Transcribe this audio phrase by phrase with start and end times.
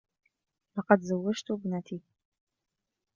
[0.77, 1.99] لقد زوجت إبنتي.